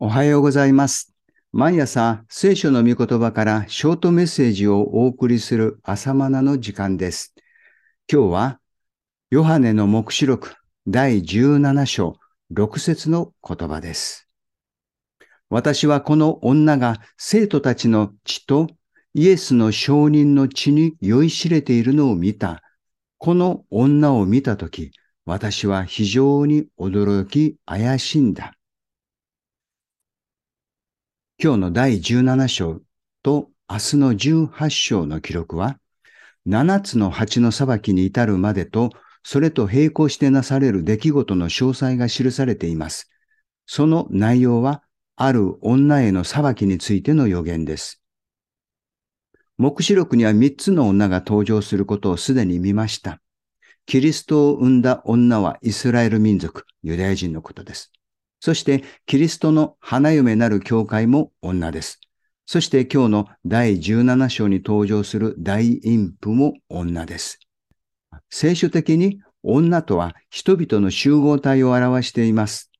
[0.00, 1.12] おはようございます。
[1.50, 7.34] 毎朝、聖書の御言葉からショートメッセージをお送りする朝マナの時間です。
[8.08, 8.60] 今日は、
[9.30, 10.54] ヨハネの目視録
[10.86, 12.16] 第17章
[12.52, 14.28] 6節の言葉です。
[15.50, 18.68] 私はこの女が生徒たちの血と
[19.14, 22.62] イエスの証人の血に酔いしれているのを見た。
[23.18, 24.92] この女を見たとき、
[25.24, 28.57] 私は非常に驚き怪しんだ。
[31.40, 32.80] 今日の第17章
[33.22, 35.78] と明日の18章の記録は、
[36.48, 38.90] 7つの蜂の裁きに至るまでと、
[39.22, 43.08] それと並行してなされる出来事の詳細が記されています。
[43.66, 44.82] その内容は、
[45.14, 48.02] ある女への裁きについての予言です。
[49.58, 53.20] 目視録には3つの女が登場することをすでに見ました。
[53.86, 57.92] キリストを生んだ女はイスラエル民族、ユダヤ人のことです。
[58.40, 62.00] そして、キリストの花嫁なる教会も女です。
[62.46, 67.40] そして今日の第17章に登場する大陰譜も女です。
[68.30, 72.70] 聖書的に女とは人々の集合体を表しています。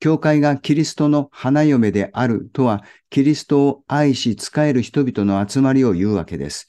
[0.00, 6.66] 教会がキリストの花嫁であるとは、キリストを愛し仕える人々の集まりを言うわけです。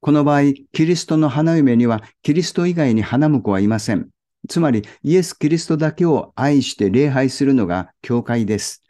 [0.00, 4.08] この場合、キリストの花嫁にはキリスト以外に花婿はいません。
[4.48, 8.82] つまり、イエス・キリストだけを愛して礼拝するのが教会です。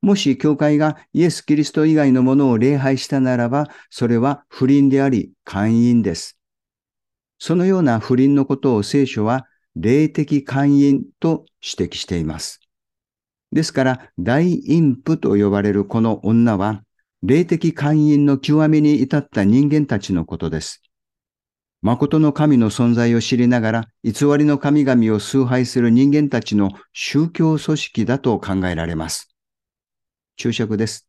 [0.00, 6.38] もし教会がイエス・キリスト以外のものを礼拝したならば、それは不倫であり、勧誘です。
[7.38, 9.46] そのような不倫のことを聖書は、
[9.76, 12.60] 霊的勧誘と指摘しています。
[13.52, 16.82] ですから、大陰譜と呼ばれるこの女は、
[17.22, 20.82] 霊的勧誘の極めに至った人間たちのことです。
[21.82, 29.34] 誠の神の存在を知りながら、偽りの神々を崇拝する人間たちの宗教組織だと考えられます。
[30.36, 31.08] 注釈です。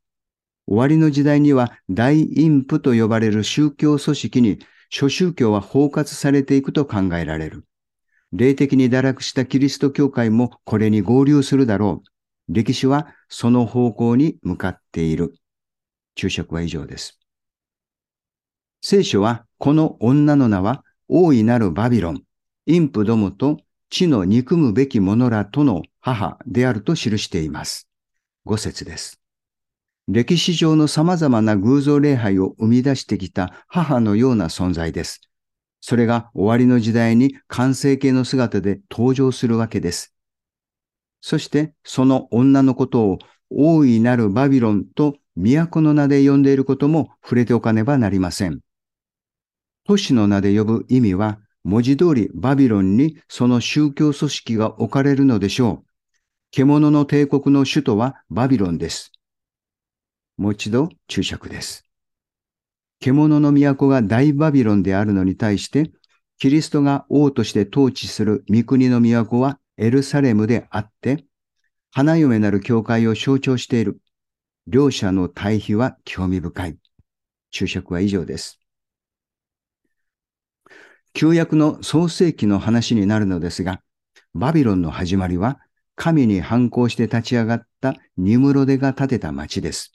[0.65, 7.65] 終わりの時代には大陰譜と呼ばれる宗教組織に諸宗教は包括されていくと考えられる。
[8.31, 12.53] 霊的に堕落したキリスト教会もこれに合流するだろう。
[12.53, 15.35] 歴史はその方向に向かっている。
[16.15, 17.22] 注釈は以上です。
[18.85, 22.23] 聖書はこの女の名は大いなるバビロン、
[22.67, 27.87] 陰譜どもと地の憎むべき者らとの母であると記しています。
[28.43, 29.21] 五節です。
[30.09, 35.21] 歴史上の様々な偶像礼拝を生み出してきた母のような存在です。
[35.79, 40.13] それが終わりの時代に完成形の姿で登場するわけです。
[41.21, 43.19] そしてその女のことを
[43.49, 48.59] 大いなるバビロンと都の名で呼んでいることも触れておかねばなりません。
[49.85, 55.93] 都市の名で呼ぶ意味は文字通りバビロンにその宗教組織が置かれるのでしょう。
[56.51, 59.11] 獣の帝国の首都はバビロンです。
[60.37, 61.85] もう一度注釈です。
[62.99, 65.91] 獣の都が大バビロンであるのに対して、
[66.37, 71.25] キリストが王として統治する御国の都はエルサレムであって、
[71.91, 73.99] 花嫁なる教会を象徴している。
[74.67, 76.77] 両者の対比は興味深い。
[77.51, 78.62] 注釈は以上です。
[81.13, 83.81] 旧約の創世記の話になるのですが、
[84.33, 85.59] バビロンの始まりは
[85.95, 89.93] 神に反抗して立ち上がったニムロデが建てた町です。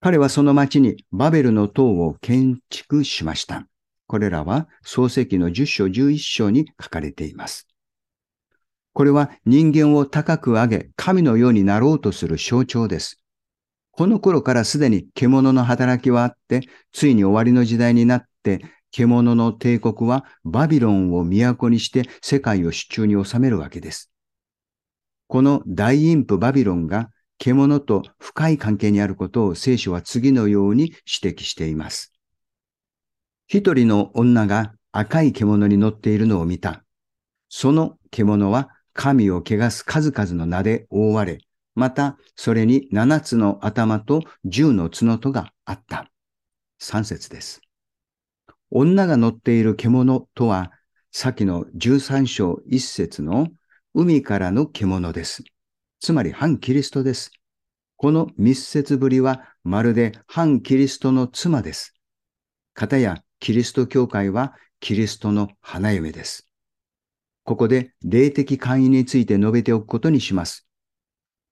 [0.00, 3.66] 彼はその町にバベルの塔を建築しました。
[4.06, 7.66] これらは創世記の10章11章に書かれています。
[8.92, 13.22] これは人間を高く上げ、神のようになろうとする象徴です。
[13.92, 16.60] この頃からすでに獣の働きはあって、
[16.92, 18.60] ついに終わりの時代になって、
[18.92, 24.12] 獣の帝国はバビロンを都にして世界を手中に収めるわけです。
[25.26, 30.92] この大陰譜バビロンが獣と深い関係にあることを聖書は次のように
[31.22, 32.12] 指摘しています。
[33.48, 36.84] 一人の女が赤い獣に乗っているのを見た。
[37.48, 41.38] その獣は神を汚す数々の名で覆われ、
[41.74, 46.10] またそれに七つの頭と十の角とがあった。
[46.78, 47.62] 三節です。
[48.74, 50.72] 女が乗っている獣とは、
[51.10, 53.48] 先の十三章一節の
[53.92, 55.44] 海からの獣です。
[56.00, 57.32] つまり反キリストです。
[57.96, 61.94] この密接ぶりはまるで反キリストの妻です。
[62.72, 66.48] 方やキリスト教会はキリストの花嫁です。
[67.44, 70.66] ここで霊的寛易について述べておくことにします。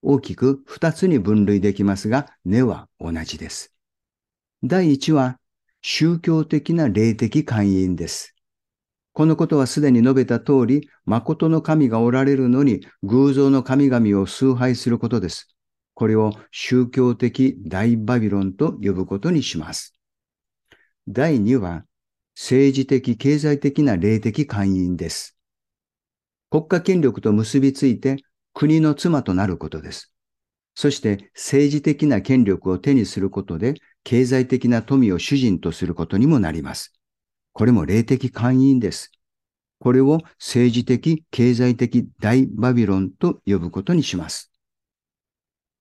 [0.01, 3.71] 大きく二つに分類できますが、根は同じです。
[4.63, 5.37] 第一は
[5.81, 8.35] 宗教的な霊的寛易です。
[9.13, 15.49] このことはすでに述べた通り、誠の神がおられるのに偶像の神々を崇拝することです。
[15.93, 19.93] これを宗教的大バビロンと呼ぶことにします。
[21.07, 21.83] 第2は、
[22.35, 25.37] 政治的経済的な霊的会員です。
[26.49, 28.17] 国家権力と結びついて
[28.53, 30.13] 国の妻となることです。
[30.75, 36.93] そして政治的な権力を手にすることで経済的な富を主人とすることにもなります。
[37.53, 39.11] これも霊的会員です。
[39.79, 44.51] これを政治的、経済的大バビロンと呼ぶことにします。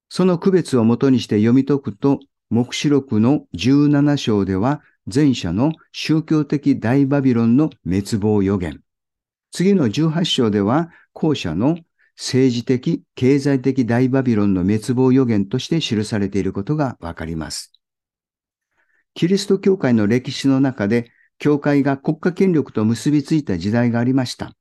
[0.08, 2.18] その区別をもとにして読み解くと、
[2.48, 4.82] 目視録の17章では、
[5.12, 8.80] 前者の宗教的大バビロンの滅亡予言。
[9.52, 11.78] 次の18章では、後者の
[12.16, 17.79] 政治的、経済的大バビロンの滅亡予言として記されていることがわかります。
[19.14, 24.52] キリスト教会の歴史の中で、教会が国家権力と結びついた時代がありました。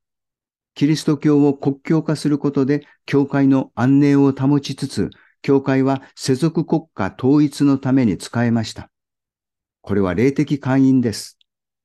[0.74, 5.10] キリスト教を国教化することで、教会の安寧を保ちつつ、
[5.42, 8.90] 教会は世俗国家統一のために使えました。
[9.82, 11.38] これは霊的会員です。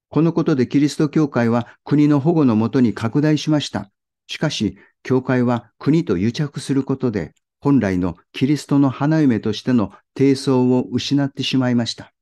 [0.09, 3.91] このことでキリスト教会は国の保護のもとに拡大しました。
[4.27, 12.14] しかし、教会は国と癒着することで、本来のキリストの花嫁としての低層を失ってしまいました。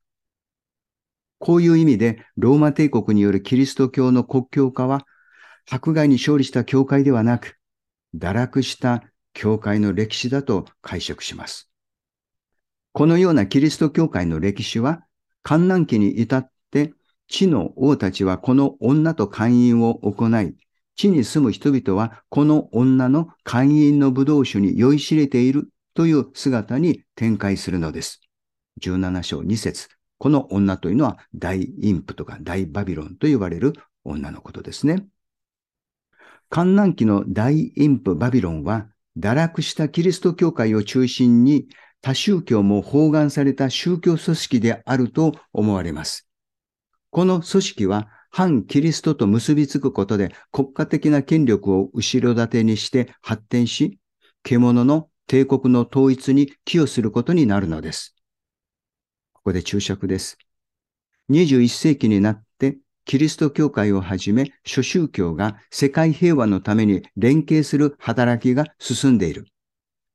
[1.44, 5.06] こういう意味で、ローマ帝国によるキリスト教の国教化は、
[5.70, 7.58] 迫害に勝利した教会ではなく、
[8.16, 9.02] 堕落した
[9.34, 11.70] 教会の歴史だと解釈します。
[12.92, 15.04] このようなキリスト教会の歴史は、
[15.42, 16.94] 観難期に至って
[17.28, 20.56] 地の王たちはこの女と会員を行い、
[20.96, 28.22] 地に住む人々はこの女の会員の武道酒に酔いしれているという姿に展開するのです。
[28.80, 29.93] 17章2節
[30.24, 33.74] この女というのは大インプとか大バビロンと呼ばれる
[34.04, 35.04] 女のことですね。
[36.48, 38.86] 観難期の大インプバビロンは
[39.18, 41.66] 堕落したキリスト教会を中心に
[42.00, 46.26] 他宗教も包含された宗教組織であると思われます。
[47.10, 53.98] この組織は反キリストと結びつくことで国家的な権力を後ろ盾にして発展し、
[54.42, 58.13] 獣の帝国の統一に寄与することになるのです。
[59.44, 60.38] ここで注釈です。
[61.28, 69.44] 21世紀になってキリスト教会をはじめ諸宗教が世界平和のために連携する働きが進んでいる。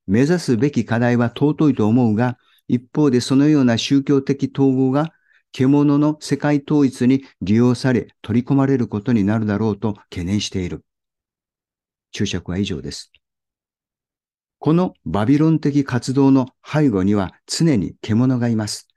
[0.08, 5.14] 目指すべき課題は尊いと思うが、一方でそのような宗教的統合が
[5.52, 10.84] 獣の世界統一に利用され取り込まれることになるだろうと懸念している。
[12.14, 13.12] 注釈は以上です。
[14.58, 18.89] このバビロン的活動の背後には常に獣がいます。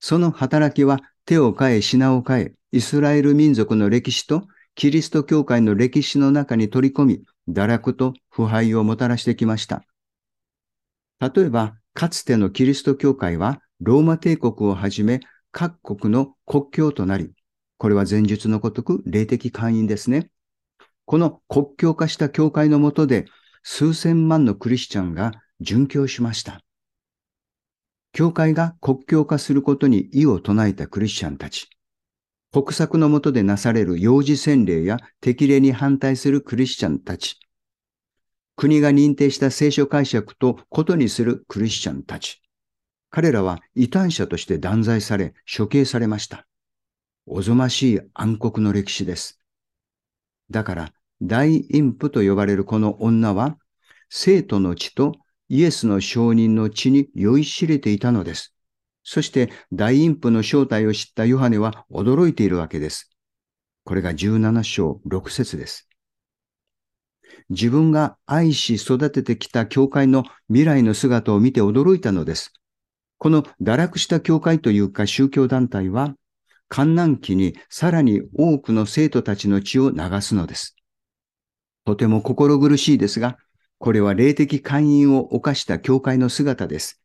[0.00, 9.82] その働きは手を変え品を変え、イスラエル民族の歴史とキリスト教会の歴史の中に取り込み、堕落と腐敗をもたらしてきました。
[11.20, 17.32] 例えば、かつてのキリスト教会は、ローマ帝国をはじめ、各国の国境となり、
[17.76, 20.30] これは前述のごとく霊的会員ですね。
[21.06, 23.26] この国境化した教会のもとで、
[23.64, 26.60] 数千万のクリスチャンが殉教しました。
[28.12, 31.68] 教会が国境化することに異を唱えたクリスチャンたち。
[32.52, 37.38] 国策の下でなされる幼児洗礼や適齢に反対するクリスチャンたち。
[38.56, 42.42] 国が認定した聖書解釈とことにするクリスチャンたち。
[43.10, 46.46] 彼らは異端者として断罪され、処刑されました。
[47.26, 49.38] おぞましい暗黒の歴史です。
[50.50, 53.58] だから、大陰譜と呼ばれるこの女は、
[54.08, 55.14] 生徒の血と
[55.48, 58.54] イエスの証人の血に酔いしれていたのです。
[59.02, 63.10] そして大陰譜の正体を知ったヨハネは驚いているわけです。
[63.84, 65.88] これが17章6節です。
[67.48, 72.52] 自分が愛し育ててきた教会の未来の姿を見て驚いたのです。
[73.16, 76.14] この堕落した教会というか宗教団体は、
[76.68, 80.76] 観難期にさらに多くの生徒たちの血を流すのです。
[81.86, 83.38] とても心苦しいですが、
[83.78, 87.00] これは霊的会員を犯した教会の姿です。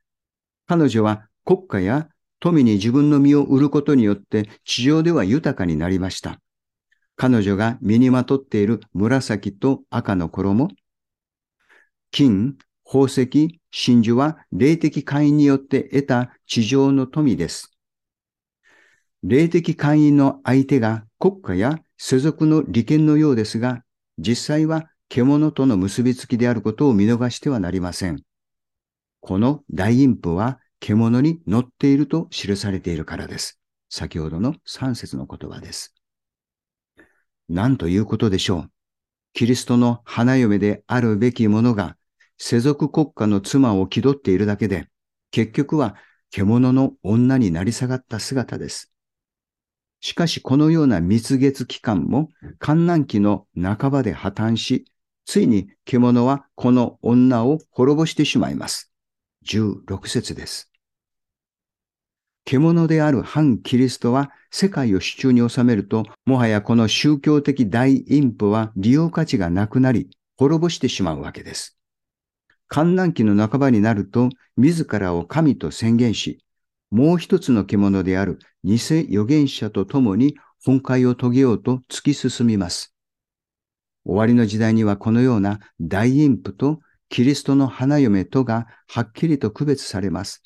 [0.68, 6.40] 彼女は国家や富に自分の身を売ることによって地上では豊かになりました。
[7.16, 10.70] 彼女が身にまとっている紫と赤の衣、
[12.12, 17.72] 金、宝石、真珠は霊的会員によって得た地上の富です。
[19.24, 23.84] 霊的会員の相手が国家や世俗の利権のようですが、
[24.18, 28.24] 実際は獣との結びつきであることを見逃してはなりません。
[29.20, 33.60] この大陰譜は獣に乗っていると記されているからです。
[33.90, 35.94] 先ほどの3節の言葉です。
[37.48, 38.72] 何ということでしょう。
[39.34, 41.98] キリストの花嫁であるべきものが、
[42.38, 44.88] 世俗国家の妻を気取っているだけで、
[45.32, 45.96] 結局は
[46.32, 48.92] 獣の女になり下がった姿です。
[50.02, 52.30] しかしこのような蜜月期間も
[52.60, 54.86] 観覧期の半ばで破綻し、
[55.26, 58.92] ついに獣はこの女を滅ぼしてしまいます。
[59.46, 60.70] 16節です。
[62.46, 71.78] 獣である反キリストは世界を手中に収めると、もはやこの宗教的大陰譜は利用価値がなくなり、滅ぼしてしまうわけです。
[72.68, 76.44] 観覧期の半ばになると、自らを神と宣言し、
[76.92, 82.93] もう一つの獣である偽預言者と共に本会を遂げようと突き進みます。
[84.06, 86.80] 終わりの時代にはこのような大陰譜と
[87.10, 90.42] キリストの花嫁とがはっきりと区別されます。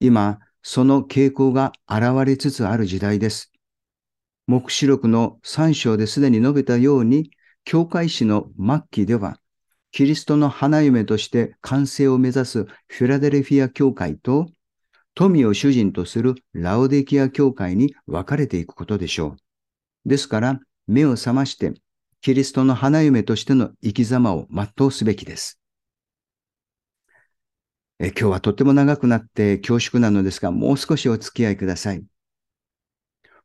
[0.00, 3.52] 今、その傾向が現れつつある時代です。
[4.46, 7.30] 目視録の3章ですでに述べたように、
[7.64, 9.38] 教会史の末期では、
[9.90, 14.46] キリストの花嫁として完成を目指すフィラデルフィア教会と、
[15.14, 19.36] 富を主人とするラオデキア教会に分かれていくことでしょ
[20.06, 20.08] う。
[20.08, 21.74] ですから、目を覚まして、
[22.22, 25.58] キリストの花嫁としての生き様を全うすべきです。
[27.98, 32.04] え今日はとっても長くなって恐縮なのですが、もう少しお付き合いください。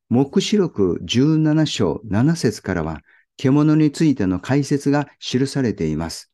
[0.10, 3.02] 目視録17章7節からは、
[3.36, 6.32] 獣についての解説が記されています。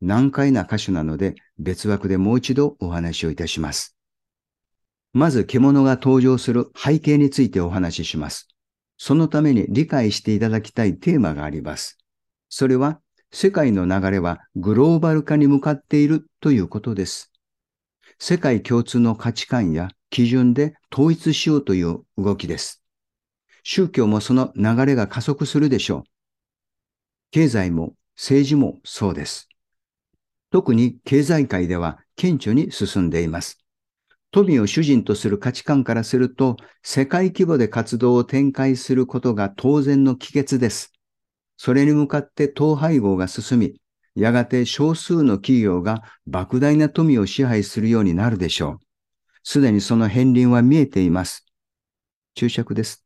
[0.00, 3.98] 難解な箇所なので、別枠でもう一度お話をいたします。
[5.12, 8.51] まず獣が登場する背景についてお話しします。
[9.04, 11.98] そのために理解していただきたいテーマがあります。
[12.48, 13.00] それは、
[13.32, 17.32] 世界の流れはグローバル化に向かっているということです。
[18.20, 22.84] 世界共通の価値観や基準で統一しようという動きです。
[23.64, 26.10] 宗教もその流れが加速するでしょう。
[27.32, 29.48] 経済も政治もそうです。
[30.52, 33.61] 特に経済界では顕著に進んでいます。
[34.32, 40.92] 富を主人とする価値観からすると、世界規模で活動を展開することが当然の帰結です。
[41.58, 43.74] それに向かって統廃合が進み、
[44.14, 48.86] やがて少数の企業が莫大な富を支配するようになるでしょう。
[49.44, 51.44] すでにその片鱗は見えています。
[52.34, 53.04] 注釈です。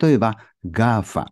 [0.00, 1.26] 例えば、GAFA、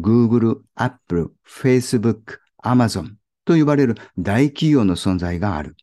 [0.00, 5.76] Google、Apple、Facebook、Amazon と呼ばれる大企業の存在がある。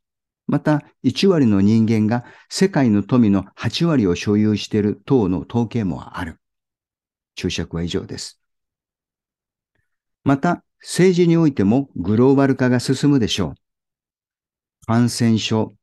[0.50, 6.40] また、1割の人間が世界の富の8割を所有している等の統計もある。
[7.36, 8.42] 注釈は以上です。
[10.24, 13.56] また、政治においてもグローバル化が進むでしょう。
[14.88, 15.76] 感染症、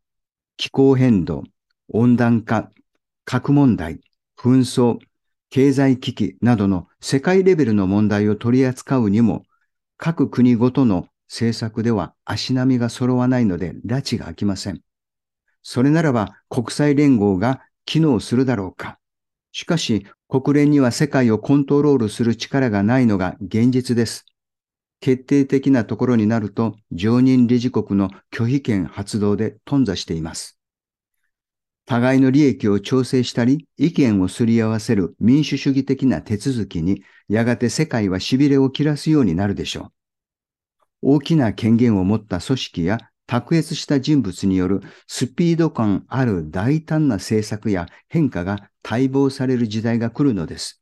[0.56, 1.44] 気候変動、
[1.92, 2.72] 温暖化、
[3.24, 4.00] 核問題、
[4.36, 4.98] 紛争、
[5.48, 9.44] 経済危機などの世界レベルの問題を取り扱うにも、
[9.96, 14.80] 各国ごとの政策では足並みが揃わないので拉致が開きません。
[15.62, 18.98] それならば国際連合が機能するだろうか。
[19.52, 24.26] しかし国連には世界をコントロールする力がないのが現実です。
[25.00, 30.58] 決定的なところになると常任理事国の拒否権発動で頓挫しています。
[31.86, 39.92] 互いの利益を調整したり、意見をすり合わせる民主主義的な手続きに、やがて世界は痺れを切らすようになるでしょう。
[41.02, 50.80] 大きな権限を持った組織や卓越した人物によるスピード感ある大胆な政策や変化が待望される時代が来るのです。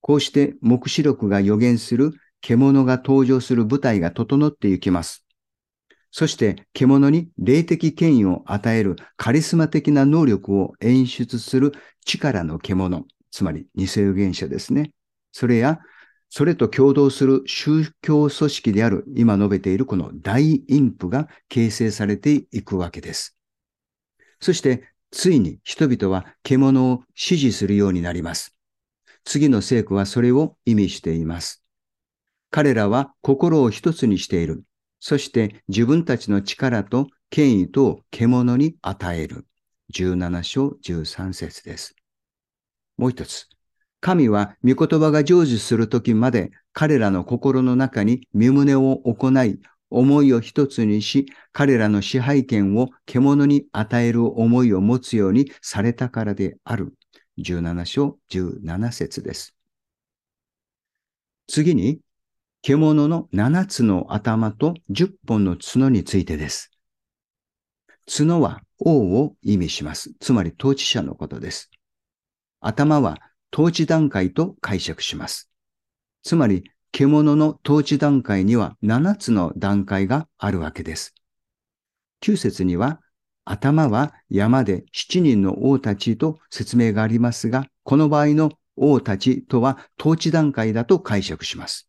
[0.00, 5.24] こうして目視録が予言する獣が登場する舞台が整っていきます。
[6.10, 11.72] そして獣に霊的権威を与えるカリスマ的な能力を演出する
[12.04, 14.90] 力の獣、つまり偽預言者ですね。
[15.32, 15.78] それや
[16.30, 23.36] それと共同する宗教組織である今述べているこの大陰譜が形成されていくわけです。
[24.40, 28.56] そしてついに人々は獣を支持するようになります。
[29.24, 31.64] 次の聖句はそれを意味しています。
[32.50, 34.62] 彼らは心を一つにしている。
[35.00, 39.46] そして自分たちの力と権威と獣に与える。
[39.92, 41.96] 17章13節です。
[42.96, 43.48] もう一つ。
[44.00, 56.94] 神は御言葉が成就するときまで彼らの心の中に身旨を行い、思いを一つにし、彼らの支配権を獣に与える思いを持つようにされたからである。
[57.38, 59.54] 17章17節です。
[61.46, 62.00] 次に、
[62.62, 66.70] 獣の7つの頭と10本の角についてです。
[68.06, 70.12] 角は王を意味します。
[70.20, 71.70] つまり統治者のことです。
[72.60, 75.50] 頭は統治段階と解釈します。
[76.22, 81.14] つまり、獣の統治段階には7つの段階があるわけです。
[82.22, 83.00] 9節には、
[83.44, 91.88] 頭は山で7人の王たちと説明がありますが、この場合の王たちとは統治段階だと解釈します。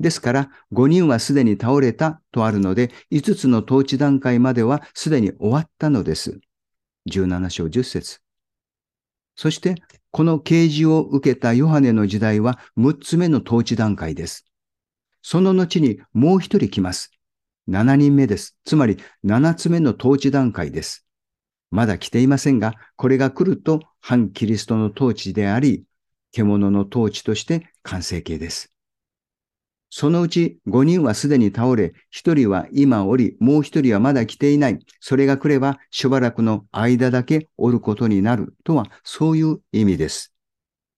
[0.00, 6.40] ですから、5人はすでに倒れたとあるので、5つの統治段階まではすでに終わったのです。
[7.10, 8.20] 17章10節
[9.36, 9.76] そして、
[10.12, 14.44] この啓示を受けたヨハネの時代は6つ目の統治段階です。
[15.22, 17.10] その後にもう一人来ます。
[17.68, 18.58] 7人目です。
[18.64, 21.06] つまり7つ目の統治段階です。
[21.70, 25.84] まだ来ていませんが、これが来ると反キリストの統治であり、
[26.32, 28.70] 獣の統治として完成形です。
[29.94, 34.78] そのうち5人はすでに倒れ、1人は今おり、もう1人はまだ来ていない。
[35.00, 40.32] それが来ればしばらくの間だけおることになるとは、そういう意味です。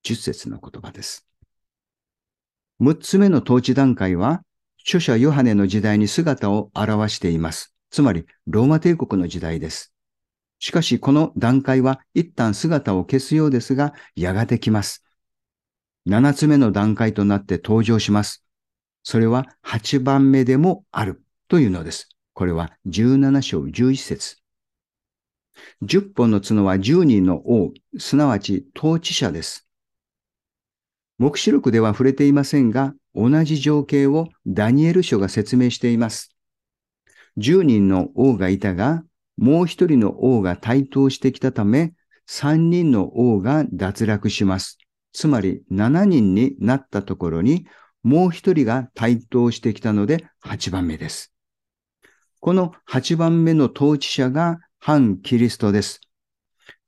[0.04, 1.26] 10節の言葉です。
[2.80, 4.44] 6つ目の統治段階は、
[4.84, 7.74] 著者ヨハネの時代に姿を現しています。
[7.90, 9.92] つまり、ローマ帝国の時代です。
[10.60, 15.04] しかし、この段階は一旦姿を消すようですが、やがて来ます。
[16.06, 18.43] 7つ目の段階となって登場します。
[19.04, 22.08] それは8番目でもあるというのです。
[22.32, 24.38] これは17章11節
[25.82, 29.68] 10本の角は10人の王、すなわち統治者です。
[31.18, 36.34] 目視録では触れていませんが、同じ情景をダニエル書が説明しています。
[37.38, 39.04] 10人の王がいたが、
[39.36, 41.92] もう一人の王が台頭してきたため、
[42.28, 44.78] 3人の王が脱落します。
[45.12, 47.66] つまり7人になったところに、
[48.04, 51.32] もう一人が台頭してきたので8番目です。
[52.40, 56.02] この8番目の統治者が反キリストです。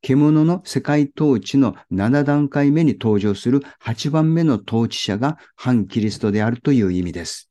[0.02, 7.50] 獣の世界統治の7段階目に登場する8番目の統治者が反キリストであるという意味です。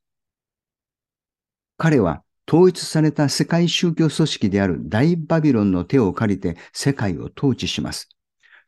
[1.77, 8.09] 彼は統一された世界宗教組織である大バビロンの手を借りて世界を統治します。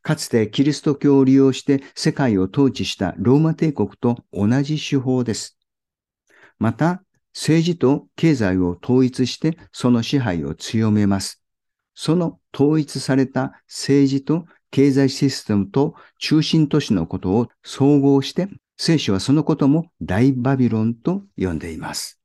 [0.08, 5.58] かつてキリスト教を利用して世界を統治したローマ帝国と同じ手法です。
[6.60, 11.44] また、政治と経済を統一してその支配を強めます。
[11.94, 22.18] その統一された政治と経済システムと中心都市のことを総合して、聖書はそのことも大バビロンと呼んでいます。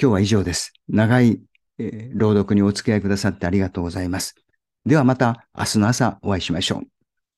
[0.00, 0.72] 今日は以上です。
[0.88, 1.42] 長い、
[1.78, 4.36] えー、朗読にお付き合いくださってありがとうございます。
[4.84, 6.99] ではまた明日の朝お会いしましょう。